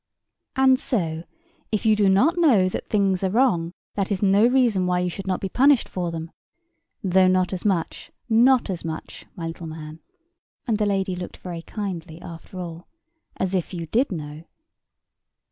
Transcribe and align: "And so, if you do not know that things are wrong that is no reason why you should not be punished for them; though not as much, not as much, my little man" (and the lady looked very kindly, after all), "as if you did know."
"And 0.55 0.79
so, 0.79 1.25
if 1.71 1.85
you 1.85 1.95
do 1.95 2.09
not 2.09 2.35
know 2.35 2.67
that 2.67 2.89
things 2.89 3.23
are 3.23 3.29
wrong 3.29 3.71
that 3.93 4.11
is 4.11 4.23
no 4.23 4.47
reason 4.47 4.87
why 4.87 4.97
you 4.97 5.11
should 5.11 5.27
not 5.27 5.39
be 5.39 5.47
punished 5.47 5.87
for 5.87 6.09
them; 6.09 6.31
though 7.03 7.27
not 7.27 7.53
as 7.53 7.65
much, 7.65 8.11
not 8.27 8.67
as 8.71 8.83
much, 8.83 9.27
my 9.35 9.45
little 9.45 9.67
man" 9.67 9.99
(and 10.65 10.79
the 10.79 10.87
lady 10.87 11.15
looked 11.15 11.37
very 11.37 11.61
kindly, 11.61 12.19
after 12.19 12.57
all), 12.57 12.87
"as 13.37 13.53
if 13.53 13.75
you 13.75 13.85
did 13.85 14.11
know." 14.11 14.45